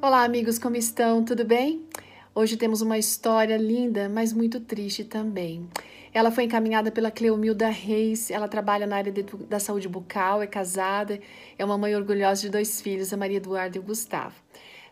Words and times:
Olá, 0.00 0.22
amigos, 0.22 0.60
como 0.60 0.76
estão? 0.76 1.24
Tudo 1.24 1.44
bem? 1.44 1.84
Hoje 2.32 2.56
temos 2.56 2.80
uma 2.80 2.96
história 2.96 3.56
linda, 3.56 4.08
mas 4.08 4.32
muito 4.32 4.60
triste 4.60 5.02
também. 5.02 5.68
Ela 6.14 6.30
foi 6.30 6.44
encaminhada 6.44 6.92
pela 6.92 7.10
Cleomilda 7.10 7.68
Reis, 7.68 8.30
ela 8.30 8.46
trabalha 8.46 8.86
na 8.86 8.94
área 8.94 9.10
de, 9.10 9.24
da 9.24 9.58
saúde 9.58 9.88
bucal, 9.88 10.40
é 10.40 10.46
casada, 10.46 11.18
é 11.58 11.64
uma 11.64 11.76
mãe 11.76 11.96
orgulhosa 11.96 12.42
de 12.42 12.48
dois 12.48 12.80
filhos, 12.80 13.12
a 13.12 13.16
Maria 13.16 13.38
Eduarda 13.38 13.76
e 13.76 13.80
o 13.80 13.82
Gustavo. 13.82 14.36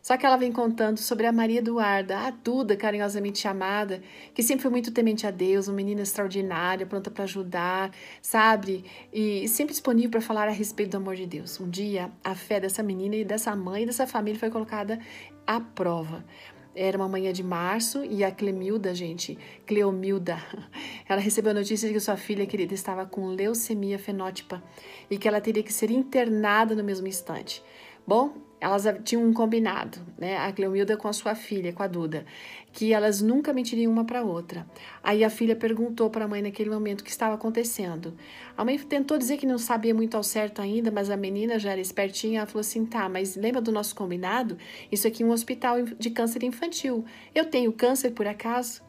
Só 0.07 0.17
que 0.17 0.25
ela 0.25 0.37
vem 0.37 0.53
contando 0.53 0.99
sobre 0.99 1.27
a 1.27 1.33
Maria 1.33 1.59
Eduarda, 1.59 2.17
a 2.17 2.31
Duda, 2.31 2.77
carinhosamente 2.77 3.41
chamada, 3.41 4.01
que 4.33 4.41
sempre 4.41 4.63
foi 4.63 4.71
muito 4.71 4.93
temente 4.93 5.27
a 5.27 5.33
Deus, 5.33 5.67
uma 5.67 5.75
menina 5.75 6.03
extraordinária, 6.03 6.87
pronta 6.87 7.11
para 7.11 7.25
ajudar, 7.25 7.91
sabe? 8.23 8.85
E 9.13 9.49
sempre 9.49 9.73
disponível 9.73 10.13
para 10.13 10.21
falar 10.21 10.47
a 10.47 10.53
respeito 10.53 10.93
do 10.93 10.99
amor 10.99 11.17
de 11.17 11.27
Deus. 11.27 11.59
Um 11.59 11.69
dia, 11.69 12.09
a 12.23 12.37
fé 12.37 12.61
dessa 12.61 12.85
menina 12.85 13.17
e 13.17 13.25
dessa 13.25 13.57
mãe 13.57 13.83
e 13.83 13.87
dessa 13.87 14.07
família 14.07 14.39
foi 14.39 14.49
colocada 14.49 15.01
à 15.45 15.59
prova. 15.59 16.25
Era 16.73 16.97
uma 16.97 17.09
manhã 17.09 17.33
de 17.33 17.43
março 17.43 18.05
e 18.05 18.23
a 18.23 18.31
Clemilda, 18.31 18.95
gente, 18.95 19.37
Cleomilda, 19.67 20.39
ela 21.09 21.21
recebeu 21.21 21.51
a 21.51 21.55
notícia 21.55 21.89
de 21.89 21.95
que 21.95 21.99
sua 21.99 22.17
filha 22.17 22.47
querida 22.47 22.75
estava 22.75 23.07
com 23.07 23.27
leucemia 23.27 23.99
fenótipa 23.99 24.63
e 25.11 25.19
que 25.19 25.27
ela 25.27 25.41
teria 25.41 25.65
que 25.65 25.73
ser 25.73 25.91
internada 25.91 26.77
no 26.77 26.85
mesmo 26.85 27.09
instante. 27.09 27.61
Bom, 28.07 28.46
elas 28.67 28.85
tinham 29.05 29.25
um 29.25 29.33
combinado, 29.33 29.99
né? 30.19 30.37
A 30.39 30.53
Cleomilda 30.53 30.97
com 30.97 31.07
a 31.07 31.13
sua 31.13 31.35
filha, 31.37 31.73
com 31.73 31.83
a 31.83 31.87
Duda, 31.87 32.27
que 32.73 32.93
elas 32.93 33.21
nunca 33.21 33.53
mentiriam 33.53 33.93
uma 33.93 34.05
para 34.05 34.25
outra. 34.25 34.67
Aí 35.03 35.23
a 35.23 35.31
filha 35.31 35.55
perguntou 35.55 36.11
para 36.11 36.25
a 36.25 36.29
mãe 36.29 36.43
naquele 36.43 36.69
momento 36.69 37.01
o 37.01 37.05
que 37.05 37.11
estava 37.11 37.37
acontecendo. 37.37 38.15
A 38.57 38.65
mãe 38.65 38.77
tentou 38.79 39.17
dizer 39.17 39.37
que 39.37 39.47
não 39.47 39.57
sabia 39.57 39.95
muito 39.95 40.17
ao 40.17 40.23
certo 40.23 40.61
ainda, 40.61 40.91
mas 40.91 41.11
a 41.11 41.17
menina 41.17 41.59
já 41.59 41.71
era 41.71 41.81
espertinha. 41.81 42.41
Ela 42.41 42.47
falou 42.47 42.61
assim: 42.61 42.85
tá, 42.85 43.09
mas 43.09 43.37
lembra 43.37 43.61
do 43.61 43.71
nosso 43.71 43.95
combinado? 43.95 44.59
Isso 44.91 45.07
aqui 45.07 45.23
é 45.23 45.27
um 45.27 45.31
hospital 45.31 45.83
de 45.83 46.11
câncer 46.11 46.43
infantil. 46.43 47.05
Eu 47.35 47.45
tenho 47.45 47.73
câncer 47.73 48.11
por 48.11 48.27
acaso? 48.27 48.86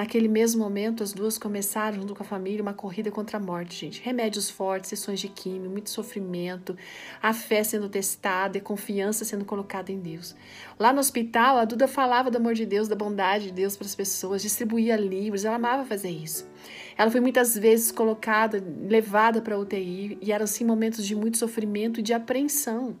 Naquele 0.00 0.28
mesmo 0.28 0.64
momento, 0.64 1.02
as 1.02 1.12
duas 1.12 1.36
começaram, 1.36 2.00
junto 2.00 2.14
com 2.14 2.22
a 2.22 2.26
família, 2.26 2.62
uma 2.62 2.72
corrida 2.72 3.10
contra 3.10 3.36
a 3.36 3.40
morte, 3.40 3.76
gente. 3.76 4.00
Remédios 4.00 4.48
fortes, 4.48 4.88
sessões 4.88 5.20
de 5.20 5.28
químio, 5.28 5.68
muito 5.68 5.90
sofrimento, 5.90 6.74
a 7.22 7.34
fé 7.34 7.62
sendo 7.62 7.86
testada 7.86 8.56
e 8.56 8.62
confiança 8.62 9.26
sendo 9.26 9.44
colocada 9.44 9.92
em 9.92 10.00
Deus. 10.00 10.34
Lá 10.78 10.90
no 10.90 11.00
hospital, 11.00 11.58
a 11.58 11.66
Duda 11.66 11.86
falava 11.86 12.30
do 12.30 12.38
amor 12.38 12.54
de 12.54 12.64
Deus, 12.64 12.88
da 12.88 12.96
bondade 12.96 13.48
de 13.48 13.52
Deus 13.52 13.76
para 13.76 13.86
as 13.86 13.94
pessoas, 13.94 14.40
distribuía 14.40 14.96
livros, 14.96 15.44
ela 15.44 15.56
amava 15.56 15.84
fazer 15.84 16.08
isso. 16.08 16.48
Ela 16.96 17.10
foi 17.10 17.20
muitas 17.20 17.54
vezes 17.54 17.92
colocada, 17.92 18.64
levada 18.88 19.42
para 19.42 19.54
a 19.54 19.58
UTI, 19.58 20.16
e 20.22 20.32
eram 20.32 20.44
assim 20.44 20.64
momentos 20.64 21.06
de 21.06 21.14
muito 21.14 21.36
sofrimento 21.36 22.00
e 22.00 22.02
de 22.02 22.14
apreensão. 22.14 22.96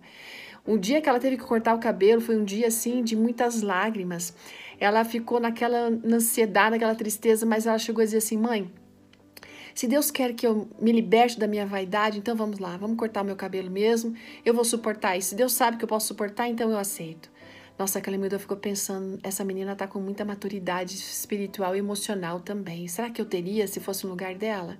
O 0.66 0.76
dia 0.78 1.00
que 1.00 1.08
ela 1.08 1.18
teve 1.18 1.36
que 1.36 1.44
cortar 1.44 1.74
o 1.74 1.78
cabelo 1.78 2.20
foi 2.20 2.36
um 2.36 2.44
dia 2.44 2.68
assim 2.68 3.02
de 3.02 3.16
muitas 3.16 3.62
lágrimas. 3.62 4.34
Ela 4.78 5.04
ficou 5.04 5.40
naquela 5.40 5.88
ansiedade, 6.04 6.72
naquela 6.72 6.94
tristeza, 6.94 7.44
mas 7.44 7.66
ela 7.66 7.78
chegou 7.78 8.02
a 8.02 8.04
dizer 8.04 8.18
assim: 8.18 8.36
mãe, 8.36 8.70
se 9.74 9.86
Deus 9.86 10.10
quer 10.10 10.34
que 10.34 10.46
eu 10.46 10.68
me 10.80 10.92
liberte 10.92 11.38
da 11.38 11.46
minha 11.46 11.66
vaidade, 11.66 12.18
então 12.18 12.36
vamos 12.36 12.58
lá, 12.58 12.76
vamos 12.76 12.96
cortar 12.96 13.22
o 13.22 13.24
meu 13.24 13.36
cabelo 13.36 13.70
mesmo, 13.70 14.14
eu 14.44 14.52
vou 14.52 14.64
suportar 14.64 15.16
isso. 15.16 15.30
Se 15.30 15.34
Deus 15.34 15.52
sabe 15.52 15.76
que 15.76 15.84
eu 15.84 15.88
posso 15.88 16.08
suportar, 16.08 16.48
então 16.48 16.70
eu 16.70 16.78
aceito. 16.78 17.30
Nossa, 17.78 17.98
aquela 17.98 18.14
Clemilda 18.14 18.38
ficou 18.38 18.58
pensando, 18.58 19.18
essa 19.22 19.42
menina 19.42 19.74
tá 19.74 19.86
com 19.86 19.98
muita 19.98 20.22
maturidade 20.22 20.94
espiritual 20.96 21.74
e 21.74 21.78
emocional 21.78 22.38
também. 22.38 22.86
Será 22.86 23.08
que 23.08 23.22
eu 23.22 23.24
teria 23.24 23.66
se 23.66 23.80
fosse 23.80 24.04
no 24.04 24.10
lugar 24.10 24.34
dela? 24.34 24.76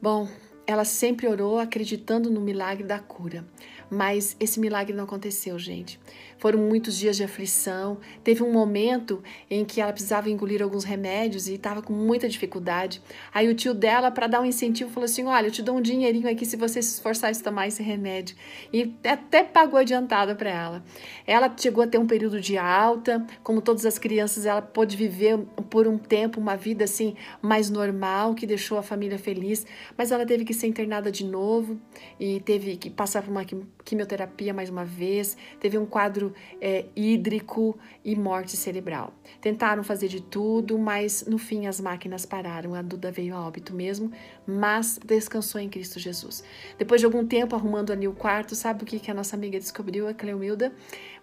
Bom, 0.00 0.28
ela 0.66 0.84
sempre 0.84 1.26
orou 1.26 1.58
acreditando 1.58 2.30
no 2.30 2.40
milagre 2.40 2.84
da 2.84 2.98
cura. 2.98 3.44
Mas 3.90 4.36
esse 4.40 4.58
milagre 4.58 4.94
não 4.94 5.04
aconteceu, 5.04 5.58
gente. 5.58 6.00
Foram 6.42 6.58
muitos 6.58 6.98
dias 6.98 7.16
de 7.16 7.22
aflição. 7.22 7.98
Teve 8.24 8.42
um 8.42 8.50
momento 8.50 9.22
em 9.48 9.64
que 9.64 9.80
ela 9.80 9.92
precisava 9.92 10.28
engolir 10.28 10.60
alguns 10.60 10.82
remédios 10.82 11.46
e 11.46 11.54
estava 11.54 11.80
com 11.80 11.92
muita 11.92 12.28
dificuldade. 12.28 13.00
Aí 13.32 13.48
o 13.48 13.54
tio 13.54 13.72
dela, 13.72 14.10
para 14.10 14.26
dar 14.26 14.40
um 14.40 14.44
incentivo, 14.44 14.90
falou 14.90 15.04
assim: 15.04 15.24
Olha, 15.24 15.46
eu 15.46 15.52
te 15.52 15.62
dou 15.62 15.76
um 15.76 15.80
dinheirinho 15.80 16.28
aqui 16.28 16.44
se 16.44 16.56
você 16.56 16.82
se 16.82 16.94
esforçar 16.94 17.30
a 17.30 17.34
tomar 17.36 17.68
esse 17.68 17.80
remédio. 17.80 18.34
E 18.72 18.92
até 19.04 19.44
pagou 19.44 19.78
adiantado 19.78 20.34
para 20.34 20.50
ela. 20.50 20.84
Ela 21.24 21.48
chegou 21.56 21.84
a 21.84 21.86
ter 21.86 21.98
um 21.98 22.08
período 22.08 22.40
de 22.40 22.58
alta, 22.58 23.24
como 23.44 23.62
todas 23.62 23.86
as 23.86 23.96
crianças, 23.96 24.44
ela 24.44 24.60
pôde 24.60 24.96
viver 24.96 25.38
por 25.70 25.86
um 25.86 25.96
tempo 25.96 26.40
uma 26.40 26.56
vida 26.56 26.82
assim 26.82 27.14
mais 27.40 27.70
normal, 27.70 28.34
que 28.34 28.48
deixou 28.48 28.78
a 28.78 28.82
família 28.82 29.16
feliz. 29.16 29.64
Mas 29.96 30.10
ela 30.10 30.26
teve 30.26 30.44
que 30.44 30.52
ser 30.52 30.66
internada 30.66 31.08
de 31.08 31.24
novo 31.24 31.80
e 32.18 32.40
teve 32.40 32.76
que 32.76 32.90
passar 32.90 33.22
por 33.22 33.30
uma 33.30 33.44
quimioterapia 33.84 34.52
mais 34.52 34.68
uma 34.68 34.84
vez, 34.84 35.36
teve 35.60 35.78
um 35.78 35.86
quadro 35.86 36.31
é, 36.60 36.86
hídrico 36.94 37.78
e 38.04 38.16
morte 38.16 38.56
cerebral. 38.56 39.12
Tentaram 39.40 39.82
fazer 39.82 40.08
de 40.08 40.20
tudo, 40.20 40.78
mas 40.78 41.24
no 41.26 41.38
fim 41.38 41.66
as 41.66 41.80
máquinas 41.80 42.26
pararam. 42.26 42.74
A 42.74 42.82
Duda 42.82 43.10
veio 43.10 43.34
a 43.34 43.46
óbito 43.46 43.74
mesmo, 43.74 44.10
mas 44.46 44.98
descansou 45.04 45.60
em 45.60 45.68
Cristo 45.68 45.98
Jesus. 45.98 46.44
Depois 46.78 47.00
de 47.00 47.04
algum 47.04 47.26
tempo 47.26 47.54
arrumando 47.54 47.92
ali 47.92 48.08
o 48.08 48.12
quarto, 48.12 48.54
sabe 48.54 48.82
o 48.82 48.86
que, 48.86 48.98
que 48.98 49.10
a 49.10 49.14
nossa 49.14 49.36
amiga 49.36 49.58
descobriu, 49.58 50.08
a 50.08 50.14
Cleomilda? 50.14 50.72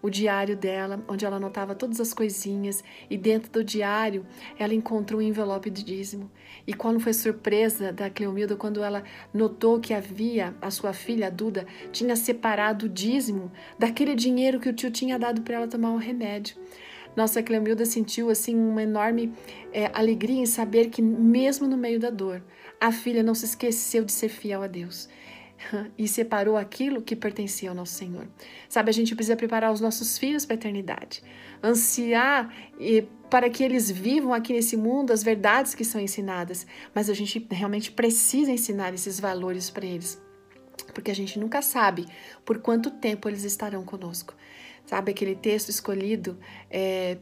O 0.01 0.09
diário 0.09 0.55
dela, 0.55 1.03
onde 1.07 1.25
ela 1.25 1.35
anotava 1.35 1.75
todas 1.75 1.99
as 1.99 2.13
coisinhas, 2.13 2.83
e 3.09 3.17
dentro 3.17 3.51
do 3.51 3.63
diário 3.63 4.25
ela 4.57 4.73
encontrou 4.73 5.19
um 5.19 5.23
envelope 5.23 5.69
de 5.69 5.83
dízimo. 5.83 6.31
E 6.65 6.73
qual 6.73 6.99
foi 6.99 7.13
surpresa 7.13 7.91
da 7.91 8.09
Cleomilda 8.09 8.55
quando 8.55 8.83
ela 8.83 9.03
notou 9.33 9.79
que 9.79 9.93
havia 9.93 10.55
a 10.61 10.71
sua 10.71 10.93
filha, 10.93 11.27
a 11.27 11.29
Duda, 11.29 11.65
tinha 11.91 12.15
separado 12.15 12.85
o 12.85 12.89
dízimo 12.89 13.51
daquele 13.77 14.15
dinheiro 14.15 14.59
que 14.59 14.69
o 14.69 14.73
tinha 14.91 15.17
dado 15.17 15.41
para 15.41 15.55
ela 15.55 15.67
tomar 15.67 15.91
um 15.91 15.97
remédio. 15.97 16.55
Nossa 17.15 17.41
Cleomilda 17.41 17.85
sentiu 17.85 18.29
assim 18.29 18.55
uma 18.55 18.83
enorme 18.83 19.33
é, 19.73 19.91
alegria 19.93 20.41
em 20.41 20.45
saber 20.45 20.89
que 20.89 21.01
mesmo 21.01 21.67
no 21.67 21.75
meio 21.75 21.99
da 21.99 22.09
dor, 22.09 22.41
a 22.79 22.91
filha 22.91 23.23
não 23.23 23.35
se 23.35 23.45
esqueceu 23.45 24.05
de 24.05 24.11
ser 24.11 24.29
fiel 24.29 24.61
a 24.63 24.67
Deus 24.67 25.09
e 25.97 26.07
separou 26.07 26.55
aquilo 26.57 27.01
que 27.01 27.15
pertencia 27.15 27.69
ao 27.69 27.75
nosso 27.75 27.93
Senhor. 27.93 28.27
Sabe, 28.67 28.89
a 28.89 28.93
gente 28.93 29.15
precisa 29.15 29.35
preparar 29.35 29.71
os 29.71 29.81
nossos 29.81 30.17
filhos 30.17 30.45
para 30.45 30.55
a 30.55 30.59
eternidade, 30.59 31.23
ansiar 31.63 32.53
e 32.79 33.03
para 33.29 33.49
que 33.49 33.63
eles 33.63 33.91
vivam 33.91 34.33
aqui 34.33 34.53
nesse 34.53 34.75
mundo 34.75 35.11
as 35.11 35.23
verdades 35.23 35.75
que 35.75 35.83
são 35.83 36.01
ensinadas, 36.01 36.65
mas 36.93 37.09
a 37.09 37.13
gente 37.13 37.45
realmente 37.51 37.91
precisa 37.91 38.51
ensinar 38.51 38.93
esses 38.93 39.19
valores 39.19 39.69
para 39.69 39.85
eles, 39.85 40.21
porque 40.93 41.11
a 41.11 41.15
gente 41.15 41.37
nunca 41.37 41.61
sabe 41.61 42.05
por 42.45 42.59
quanto 42.59 42.89
tempo 42.89 43.27
eles 43.27 43.43
estarão 43.43 43.83
conosco. 43.83 44.33
Sabe 44.89 45.11
aquele 45.11 45.35
texto 45.35 45.69
escolhido 45.69 46.35
é, 46.67 47.19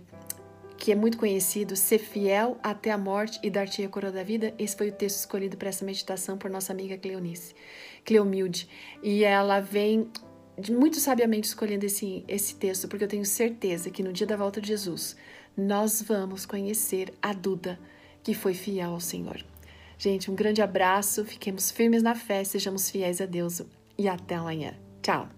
que 0.78 0.90
é 0.90 0.96
muito 0.96 1.18
conhecido, 1.18 1.76
ser 1.76 2.00
fiel 2.00 2.58
até 2.64 2.92
a 2.92 2.98
morte 2.98 3.42
e 3.44 3.50
dar-te 3.50 3.84
a 3.84 3.90
coroa 3.90 4.10
da 4.10 4.24
vida? 4.24 4.54
Esse 4.58 4.78
foi 4.78 4.88
o 4.88 4.92
texto 4.94 5.18
escolhido 5.18 5.58
para 5.58 5.68
essa 5.68 5.84
meditação 5.84 6.38
por 6.38 6.50
nossa 6.50 6.72
amiga 6.72 6.98
Cleonice, 6.98 7.54
Cleomilde. 8.06 8.70
E 9.04 9.26
ela 9.26 9.60
vem 9.60 10.10
muito 10.70 10.98
sabiamente 11.02 11.44
escolhendo 11.44 11.86
esse, 11.86 12.24
esse 12.26 12.56
texto, 12.56 12.88
porque 12.88 13.04
eu 13.04 13.10
tenho 13.10 13.26
certeza 13.26 13.90
que 13.90 14.02
no 14.02 14.14
dia 14.14 14.26
da 14.26 14.38
volta 14.38 14.62
de 14.62 14.70
Jesus, 14.70 15.18
nós 15.58 16.02
vamos 16.02 16.46
conhecer 16.46 17.14
a 17.22 17.34
Duda, 17.34 17.78
que 18.24 18.34
foi 18.34 18.54
fiel 18.54 18.92
ao 18.92 19.02
Senhor. 19.02 19.44
Gente, 19.98 20.32
um 20.32 20.36
grande 20.36 20.62
abraço, 20.62 21.26
fiquemos 21.26 21.70
firmes 21.70 22.02
na 22.02 22.16
fé, 22.16 22.46
sejamos 22.46 22.90
fiéis 22.90 23.20
a 23.20 23.26
Deus 23.26 23.62
e 23.98 24.08
até 24.08 24.36
amanhã. 24.36 24.74
Tchau! 25.02 25.37